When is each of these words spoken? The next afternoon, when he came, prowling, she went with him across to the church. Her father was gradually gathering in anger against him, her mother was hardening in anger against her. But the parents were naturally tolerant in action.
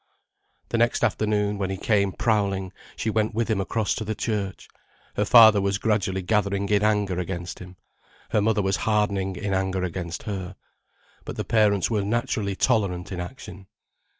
The 0.69 0.79
next 0.79 1.03
afternoon, 1.03 1.59
when 1.59 1.69
he 1.69 1.77
came, 1.77 2.11
prowling, 2.11 2.73
she 2.95 3.11
went 3.11 3.35
with 3.35 3.49
him 3.51 3.61
across 3.61 3.93
to 3.93 4.03
the 4.03 4.15
church. 4.15 4.67
Her 5.15 5.25
father 5.25 5.61
was 5.61 5.77
gradually 5.77 6.23
gathering 6.23 6.67
in 6.69 6.81
anger 6.83 7.19
against 7.19 7.59
him, 7.59 7.75
her 8.31 8.41
mother 8.41 8.63
was 8.63 8.77
hardening 8.77 9.35
in 9.35 9.53
anger 9.53 9.83
against 9.83 10.23
her. 10.23 10.55
But 11.23 11.35
the 11.35 11.45
parents 11.45 11.91
were 11.91 12.01
naturally 12.01 12.55
tolerant 12.55 13.11
in 13.11 13.19
action. 13.21 13.67